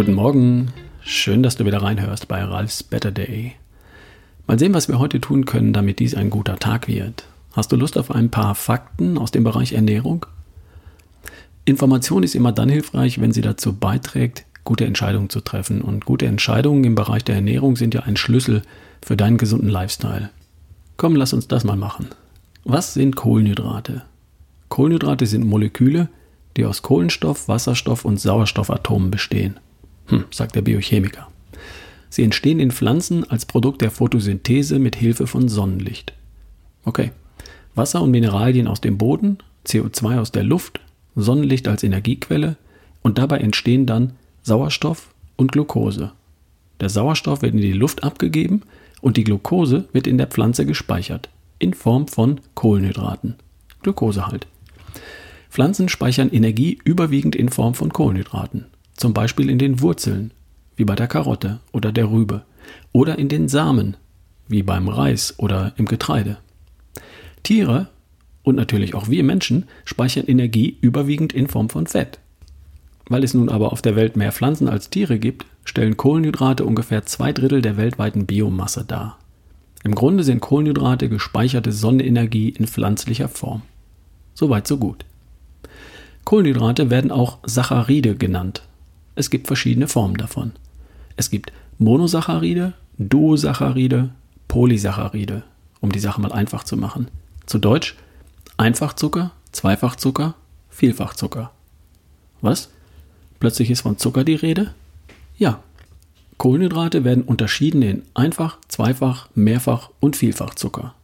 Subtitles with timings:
[0.00, 3.52] Guten Morgen, schön, dass du wieder reinhörst bei Ralfs Better Day.
[4.46, 7.24] Mal sehen, was wir heute tun können, damit dies ein guter Tag wird.
[7.52, 10.24] Hast du Lust auf ein paar Fakten aus dem Bereich Ernährung?
[11.66, 15.82] Information ist immer dann hilfreich, wenn sie dazu beiträgt, gute Entscheidungen zu treffen.
[15.82, 18.62] Und gute Entscheidungen im Bereich der Ernährung sind ja ein Schlüssel
[19.02, 20.30] für deinen gesunden Lifestyle.
[20.96, 22.08] Komm, lass uns das mal machen.
[22.64, 24.04] Was sind Kohlenhydrate?
[24.70, 26.08] Kohlenhydrate sind Moleküle,
[26.56, 29.60] die aus Kohlenstoff, Wasserstoff und Sauerstoffatomen bestehen.
[30.10, 31.28] Hm, sagt der Biochemiker.
[32.08, 36.12] Sie entstehen in Pflanzen als Produkt der Photosynthese mit Hilfe von Sonnenlicht.
[36.84, 37.12] Okay.
[37.74, 40.80] Wasser und Mineralien aus dem Boden, CO2 aus der Luft,
[41.14, 42.56] Sonnenlicht als Energiequelle
[43.02, 46.12] und dabei entstehen dann Sauerstoff und Glucose.
[46.80, 48.62] Der Sauerstoff wird in die Luft abgegeben
[49.00, 53.36] und die Glucose wird in der Pflanze gespeichert, in Form von Kohlenhydraten.
[53.82, 54.46] Glucose halt.
[55.50, 58.66] Pflanzen speichern Energie überwiegend in Form von Kohlenhydraten,
[59.00, 60.30] zum Beispiel in den Wurzeln,
[60.76, 62.42] wie bei der Karotte oder der Rübe,
[62.92, 63.96] oder in den Samen,
[64.46, 66.36] wie beim Reis oder im Getreide.
[67.42, 67.88] Tiere
[68.42, 72.18] und natürlich auch wir Menschen speichern Energie überwiegend in Form von Fett.
[73.08, 77.06] Weil es nun aber auf der Welt mehr Pflanzen als Tiere gibt, stellen Kohlenhydrate ungefähr
[77.06, 79.18] zwei Drittel der weltweiten Biomasse dar.
[79.82, 83.62] Im Grunde sind Kohlenhydrate gespeicherte Sonnenenergie in pflanzlicher Form.
[84.34, 85.06] Soweit so gut.
[86.24, 88.62] Kohlenhydrate werden auch Saccharide genannt.
[89.20, 90.52] Es gibt verschiedene Formen davon.
[91.16, 94.08] Es gibt Monosaccharide, Duosaccharide,
[94.48, 95.42] Polysaccharide,
[95.82, 97.08] um die Sache mal einfach zu machen.
[97.44, 97.96] Zu Deutsch
[98.56, 100.36] Einfachzucker, Zweifachzucker,
[100.70, 101.50] Vielfachzucker.
[102.40, 102.70] Was?
[103.40, 104.72] Plötzlich ist von Zucker die Rede?
[105.36, 105.62] Ja.
[106.38, 110.94] Kohlenhydrate werden unterschieden in Einfach-, Zweifach-, Mehrfach- und Vielfachzucker.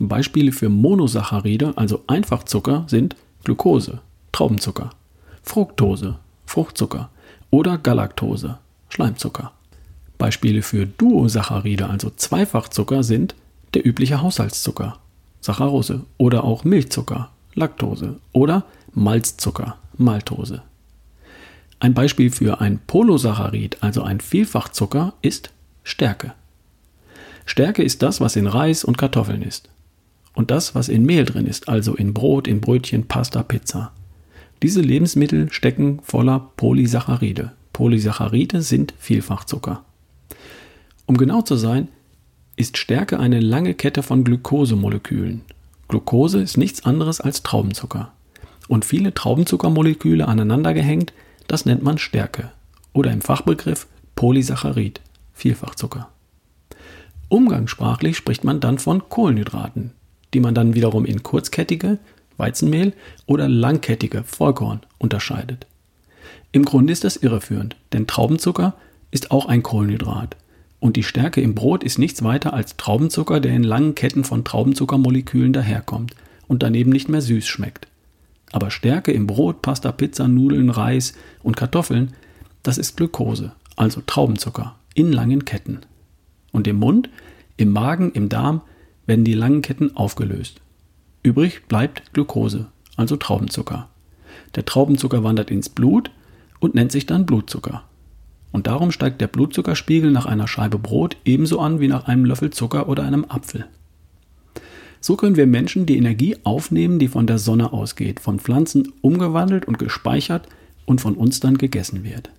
[0.00, 3.14] Beispiele für Monosaccharide, also Einfachzucker, sind
[3.44, 4.00] Glucose,
[4.32, 4.90] Traubenzucker,
[5.44, 7.10] Fructose, Fruchtzucker
[7.50, 9.52] oder Galaktose, Schleimzucker.
[10.18, 13.34] Beispiele für Duosaccharide, also Zweifachzucker, sind
[13.74, 14.98] der übliche Haushaltszucker,
[15.40, 20.62] Saccharose oder auch Milchzucker, Laktose oder Malzzucker, Maltose.
[21.78, 25.50] Ein Beispiel für ein Polosaccharid, also ein Vielfachzucker, ist
[25.82, 26.34] Stärke.
[27.46, 29.70] Stärke ist das, was in Reis und Kartoffeln ist.
[30.34, 33.92] Und das, was in Mehl drin ist, also in Brot, in Brötchen, Pasta, Pizza.
[34.62, 37.52] Diese Lebensmittel stecken voller Polysaccharide.
[37.72, 39.84] Polysaccharide sind Vielfachzucker.
[41.06, 41.88] Um genau zu sein,
[42.56, 45.42] ist Stärke eine lange Kette von Glukosemolekülen.
[45.88, 48.12] Glucose ist nichts anderes als Traubenzucker.
[48.68, 51.12] Und viele Traubenzuckermoleküle aneinandergehängt,
[51.48, 52.52] das nennt man Stärke.
[52.92, 55.00] Oder im Fachbegriff Polysaccharid,
[55.32, 56.10] Vielfachzucker.
[57.30, 59.92] Umgangssprachlich spricht man dann von Kohlenhydraten,
[60.34, 61.98] die man dann wiederum in kurzkettige,
[62.40, 62.92] Weizenmehl
[63.26, 65.68] oder langkettige Vollkorn unterscheidet.
[66.50, 68.74] Im Grunde ist das irreführend, denn Traubenzucker
[69.12, 70.36] ist auch ein Kohlenhydrat.
[70.80, 74.44] Und die Stärke im Brot ist nichts weiter als Traubenzucker, der in langen Ketten von
[74.44, 76.16] Traubenzuckermolekülen daherkommt
[76.48, 77.86] und daneben nicht mehr süß schmeckt.
[78.50, 82.14] Aber Stärke im Brot, Pasta, Pizza, Nudeln, Reis und Kartoffeln,
[82.62, 85.80] das ist Glucose, also Traubenzucker, in langen Ketten.
[86.50, 87.08] Und im Mund,
[87.56, 88.62] im Magen, im Darm
[89.06, 90.60] werden die langen Ketten aufgelöst.
[91.22, 92.66] Übrig bleibt Glucose,
[92.96, 93.88] also Traubenzucker.
[94.54, 96.10] Der Traubenzucker wandert ins Blut
[96.60, 97.84] und nennt sich dann Blutzucker.
[98.52, 102.50] Und darum steigt der Blutzuckerspiegel nach einer Scheibe Brot ebenso an wie nach einem Löffel
[102.50, 103.66] Zucker oder einem Apfel.
[105.00, 109.66] So können wir Menschen die Energie aufnehmen, die von der Sonne ausgeht, von Pflanzen umgewandelt
[109.66, 110.48] und gespeichert
[110.84, 112.30] und von uns dann gegessen wird.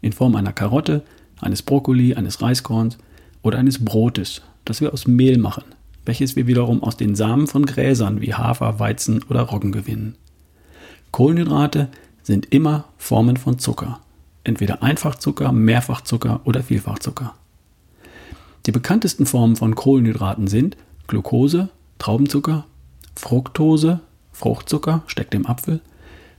[0.00, 1.02] In Form einer Karotte,
[1.40, 2.98] eines Brokkoli, eines Reiskorns
[3.42, 5.64] oder eines Brotes, das wir aus Mehl machen,
[6.04, 10.16] welches wir wiederum aus den Samen von Gräsern wie Hafer, Weizen oder Roggen gewinnen.
[11.10, 11.88] Kohlenhydrate
[12.22, 14.00] sind immer Formen von Zucker,
[14.42, 17.34] entweder Einfachzucker, Mehrfachzucker oder Vielfachzucker.
[18.66, 21.68] Die bekanntesten Formen von Kohlenhydraten sind Glucose,
[21.98, 22.64] Traubenzucker,
[23.14, 24.00] Fructose,
[24.32, 25.80] Fruchtzucker, steckt im Apfel,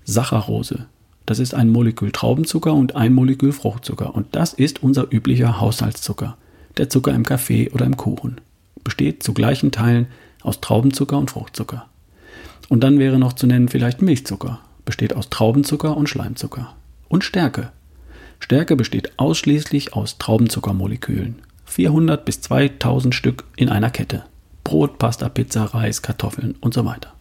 [0.03, 0.87] Saccharose,
[1.25, 4.13] das ist ein Molekül Traubenzucker und ein Molekül Fruchtzucker.
[4.13, 6.37] Und das ist unser üblicher Haushaltszucker,
[6.77, 8.41] der Zucker im Kaffee oder im Kuchen
[8.85, 10.07] besteht zu gleichen Teilen
[10.41, 11.87] aus Traubenzucker und Fruchtzucker.
[12.69, 16.73] Und dann wäre noch zu nennen vielleicht Milchzucker, besteht aus Traubenzucker und Schleimzucker.
[17.09, 17.71] Und Stärke.
[18.39, 21.35] Stärke besteht ausschließlich aus Traubenzuckermolekülen.
[21.65, 24.23] 400 bis 2000 Stück in einer Kette.
[24.63, 27.13] Brot, Pasta, Pizza, Reis, Kartoffeln und so weiter.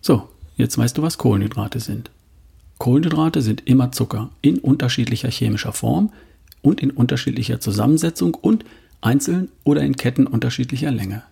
[0.00, 2.10] So, jetzt weißt du, was Kohlenhydrate sind.
[2.78, 6.12] Kohlenhydrate sind immer Zucker in unterschiedlicher chemischer Form
[6.62, 8.64] und in unterschiedlicher Zusammensetzung und
[9.00, 11.22] einzeln oder in Ketten unterschiedlicher Länge.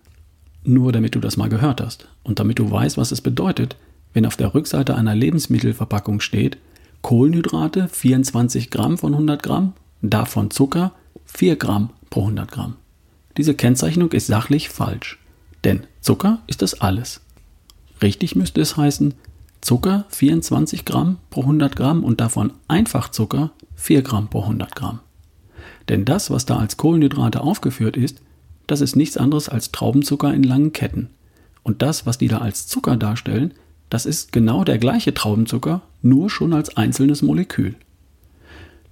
[0.64, 3.76] Nur damit du das mal gehört hast und damit du weißt, was es bedeutet,
[4.12, 6.58] wenn auf der Rückseite einer Lebensmittelverpackung steht
[7.02, 10.92] Kohlenhydrate 24 Gramm von 100 Gramm, davon Zucker
[11.26, 12.76] 4 Gramm pro 100 Gramm.
[13.36, 15.18] Diese Kennzeichnung ist sachlich falsch,
[15.62, 17.20] denn Zucker ist das alles.
[18.02, 19.14] Richtig müsste es heißen,
[19.60, 25.00] Zucker 24 Gramm pro 100 Gramm und davon Einfachzucker 4 Gramm pro 100 Gramm.
[25.88, 28.20] Denn das, was da als Kohlenhydrate aufgeführt ist,
[28.66, 31.10] das ist nichts anderes als Traubenzucker in langen Ketten.
[31.62, 33.54] Und das, was die da als Zucker darstellen,
[33.90, 37.76] das ist genau der gleiche Traubenzucker, nur schon als einzelnes Molekül.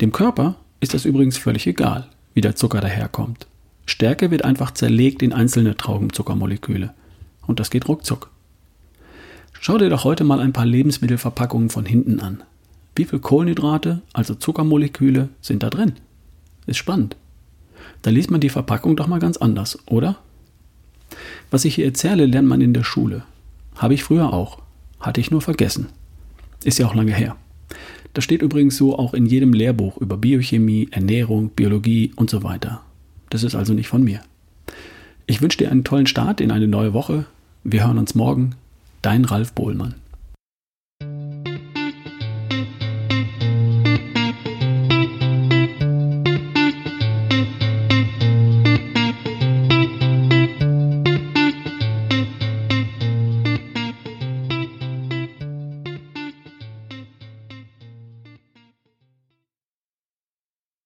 [0.01, 3.47] Dem Körper ist das übrigens völlig egal, wie der Zucker daherkommt.
[3.87, 6.95] Stärke wird einfach zerlegt in einzelne Traubenzuckermoleküle.
[7.47, 8.31] Und das geht ruckzuck.
[9.61, 12.43] Schau dir doch heute mal ein paar Lebensmittelverpackungen von hinten an.
[12.97, 15.95] Wie viel Kohlenhydrate, also Zuckermoleküle, sind da drin?
[16.67, 17.17] Ist spannend.
[18.03, 20.17] Da liest man die Verpackung doch mal ganz anders, oder?
[21.51, 23.23] Was ich hier erzähle, lernt man in der Schule.
[23.77, 24.59] Habe ich früher auch.
[25.01, 25.89] Hatte ich nur vergessen.
[26.65, 27.37] Ist ja auch lange her.
[28.15, 32.81] Das steht übrigens so auch in jedem Lehrbuch über Biochemie, Ernährung, Biologie und so weiter.
[33.29, 34.21] Das ist also nicht von mir.
[35.27, 37.27] Ich wünsche dir einen tollen Start in eine neue Woche.
[37.65, 38.55] Wir hören uns morgen.
[39.03, 39.95] Dein Ralf Bohlmann.